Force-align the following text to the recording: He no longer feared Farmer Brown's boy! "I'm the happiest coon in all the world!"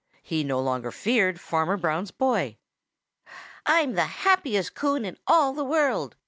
He 0.23 0.43
no 0.43 0.59
longer 0.59 0.89
feared 0.89 1.39
Farmer 1.39 1.77
Brown's 1.77 2.09
boy! 2.09 2.57
"I'm 3.67 3.93
the 3.93 4.05
happiest 4.05 4.73
coon 4.73 5.05
in 5.05 5.19
all 5.27 5.53
the 5.53 5.63
world!" 5.63 6.15